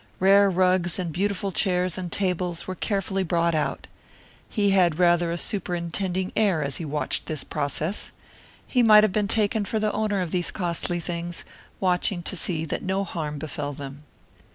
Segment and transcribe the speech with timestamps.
[0.19, 3.85] Rare rugs and beautiful chairs and tables were carefully brought out.
[4.49, 8.11] He had rather a superintending air as he watched this process.
[8.65, 11.45] He might have been taken for the owner of these costly things,
[11.79, 14.01] watching to see that no harm befell them.